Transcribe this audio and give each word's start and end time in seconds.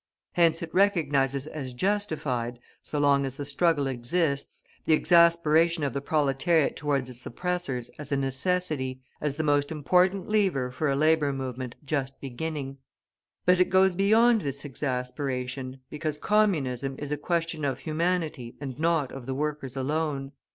Hence 0.31 0.63
it 0.63 0.73
recognises 0.73 1.45
as 1.45 1.75
justified, 1.75 2.57
so 2.81 2.97
long 2.97 3.23
as 3.23 3.37
the 3.37 3.45
struggle 3.45 3.85
exists, 3.85 4.63
the 4.85 4.93
exasperation 4.95 5.83
of 5.83 5.93
the 5.93 6.01
proletariat 6.01 6.75
towards 6.75 7.07
its 7.07 7.23
oppressors 7.23 7.91
as 7.99 8.11
a 8.11 8.17
necessity, 8.17 9.03
as 9.21 9.35
the 9.35 9.43
most 9.43 9.71
important 9.71 10.27
lever 10.27 10.71
for 10.71 10.89
a 10.89 10.95
labour 10.95 11.31
movement 11.33 11.75
just 11.85 12.19
beginning; 12.19 12.79
but 13.45 13.59
it 13.59 13.69
goes 13.69 13.95
beyond 13.95 14.41
this 14.41 14.65
exasperation, 14.65 15.81
because 15.91 16.17
Communism 16.17 16.95
is 16.97 17.11
a 17.11 17.15
question 17.17 17.63
of 17.63 17.77
humanity 17.77 18.55
and 18.59 18.79
not 18.79 19.11
of 19.11 19.27
the 19.27 19.35
workers 19.35 19.75
alone. 19.77 20.31